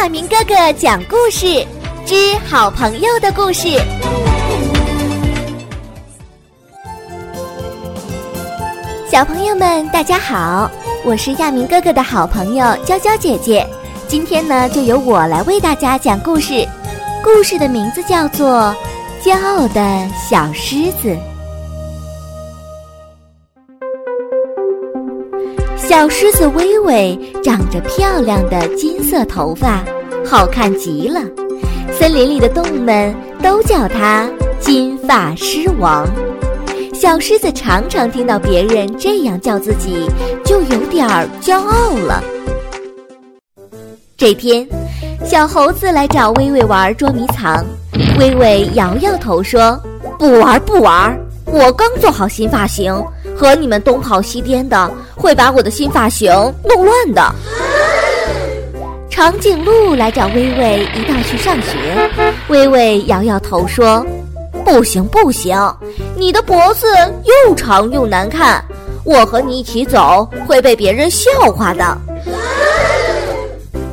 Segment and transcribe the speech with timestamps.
[0.00, 1.62] 亚明哥哥讲故事
[2.06, 3.68] 之好朋友的故事。
[9.12, 10.70] 小朋友们，大家好，
[11.04, 13.66] 我是亚明哥哥的好朋友娇娇姐姐。
[14.08, 16.66] 今天呢，就由我来为大家讲故事。
[17.22, 18.74] 故事的名字叫做
[19.22, 21.08] 《骄傲的小狮子》。
[25.76, 29.82] 小狮子微微长着漂亮的金色头发，
[30.30, 31.20] 好看极了。
[31.90, 33.12] 森林里的动物们
[33.42, 34.30] 都叫它
[34.60, 36.06] “金发狮王”。
[36.94, 40.08] 小狮子常常听到别人这样叫自己，
[40.44, 42.22] 就有点儿骄傲了。
[44.16, 44.64] 这天，
[45.24, 47.66] 小猴子来找微微玩捉迷藏，
[48.20, 49.76] 微微摇摇头说
[50.16, 52.94] ：“不玩不玩，我刚做好新发型。”
[53.36, 56.30] 和你们东跑西颠的，会把我的新发型
[56.62, 57.34] 弄乱的。
[59.10, 62.08] 长颈鹿来找微微一道去上学，
[62.48, 64.06] 微微摇摇头说
[64.64, 65.58] ：“不行不行，
[66.16, 66.86] 你的脖子
[67.24, 68.64] 又长又难看，
[69.04, 71.98] 我和你一起走会被别人笑话的。”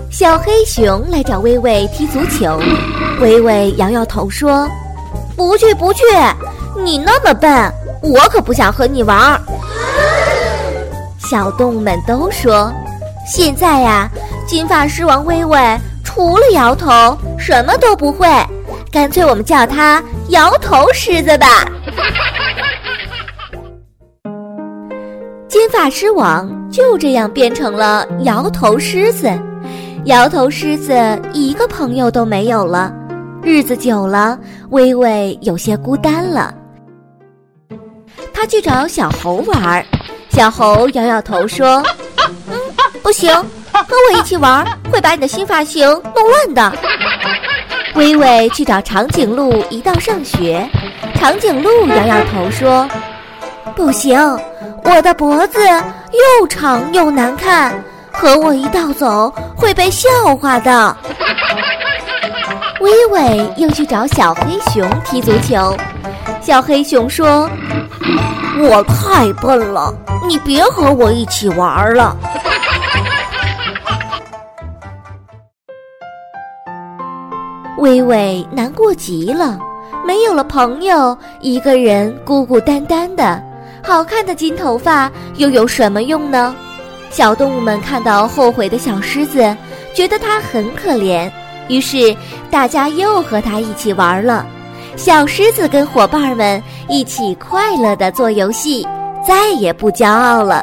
[0.10, 2.60] 小黑熊来找微微踢足球，
[3.20, 4.68] 微微摇摇头说
[5.36, 6.04] ：“不去不去，
[6.84, 7.52] 你那么笨。”
[8.00, 9.42] 我可不想和你玩。
[11.18, 12.72] 小动物们都说
[13.28, 14.10] ：“现在呀，
[14.48, 15.60] 金发狮王微微
[16.06, 18.26] 除了摇头什么都不会，
[18.90, 21.48] 干脆我们叫他摇头狮子吧。”
[25.50, 29.30] 金发狮王就这样变成了摇头狮子。
[30.06, 32.94] 摇头狮子一个朋友都没有了，
[33.44, 34.40] 日子久了，
[34.70, 36.54] 微微有些孤单了。
[38.34, 39.86] 他去找小猴玩，
[40.30, 41.84] 小猴摇摇头说：“，
[43.08, 43.34] 不行，
[43.72, 46.78] 和我一起玩会把你的新发型弄乱的。”
[47.96, 50.70] 微微去找长颈鹿一道上学，
[51.16, 52.86] 长颈鹿摇摇头说
[53.78, 54.20] ：“不行，
[54.84, 60.98] 我的脖子又长又难看，和我一道走会被笑话的。”
[62.82, 65.74] 微微又去找小黑熊踢足球，
[66.42, 67.50] 小黑熊说。
[68.60, 69.94] 我太笨了，
[70.28, 72.18] 你别和我一起玩了。
[77.88, 79.58] 微微难过极了，
[80.06, 83.42] 没有了朋友，一个人孤孤单单的。
[83.82, 86.54] 好看的金头发又有什么用呢？
[87.10, 89.56] 小动物们看到后悔的小狮子，
[89.96, 91.32] 觉得它很可怜，
[91.70, 92.14] 于是
[92.52, 94.46] 大家又和它一起玩了。
[94.98, 98.86] 小狮子跟伙伴们一起快乐的做游戏，
[99.26, 100.62] 再也不骄傲了。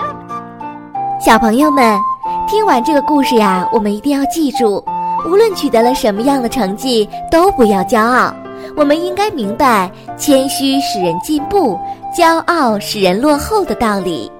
[1.24, 1.98] 小朋友们，
[2.46, 4.82] 听完这个故事呀，我们一定要记住，
[5.26, 8.32] 无论取得了什么样的成绩，都不要骄傲。
[8.76, 11.78] 我们应该明白，谦虚使人进步，
[12.16, 14.30] 骄傲使人落后的道理。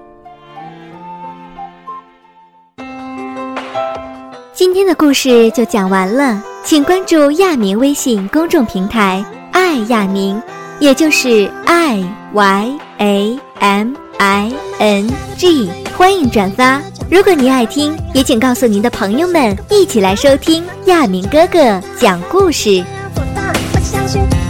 [4.53, 6.41] 今天的故事就讲完了。
[6.63, 10.41] 请关注亚明微信公众平台“爱亚明”，
[10.79, 12.03] 也就是 “i
[12.33, 15.07] y a m i n
[15.37, 16.81] g”，欢迎转发。
[17.09, 22.83] 如果您爱听，也请告诉您的朋友们一起来收听亚明哥哥讲故事。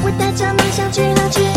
[0.04, 1.57] 我，带着梦想去。